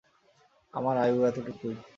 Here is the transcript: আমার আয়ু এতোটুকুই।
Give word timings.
আমার 0.73 0.95
আয়ু 0.97 1.17
এতোটুকুই। 1.27 1.75